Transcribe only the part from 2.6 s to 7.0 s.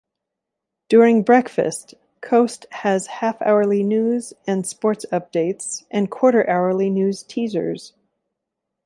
has half-hourly news and sports updates and quarter-hourly